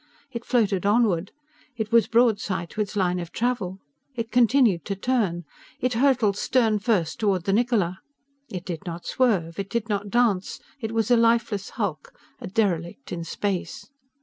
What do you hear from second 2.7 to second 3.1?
to its